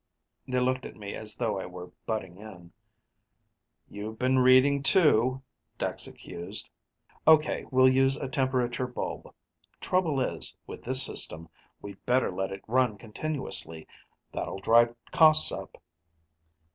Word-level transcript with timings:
They 0.47 0.59
looked 0.59 0.87
at 0.87 0.95
me 0.95 1.13
as 1.13 1.35
though 1.35 1.59
I 1.59 1.67
were 1.67 1.91
butting 2.07 2.39
in. 2.39 2.71
"You've 3.87 4.17
been 4.17 4.39
reading, 4.39 4.81
too," 4.81 5.43
Dex 5.77 6.07
accused. 6.07 6.67
"Ok, 7.27 7.65
we'll 7.69 7.87
use 7.87 8.17
a 8.17 8.27
temperature 8.27 8.87
bulb. 8.87 9.31
Trouble 9.79 10.19
is, 10.19 10.55
with 10.65 10.81
this 10.85 11.05
system, 11.05 11.49
we'd 11.83 12.03
better 12.07 12.31
let 12.31 12.51
it 12.51 12.63
run 12.67 12.97
continuously. 12.97 13.85
That'll 14.33 14.57
drive 14.57 14.95
costs 15.11 15.51
up." 15.51 15.79